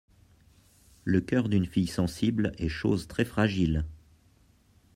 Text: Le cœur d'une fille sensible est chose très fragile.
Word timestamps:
Le 1.03 1.21
cœur 1.21 1.47
d'une 1.47 1.67
fille 1.67 1.85
sensible 1.85 2.53
est 2.57 2.69
chose 2.69 3.07
très 3.07 3.23
fragile. 3.23 3.85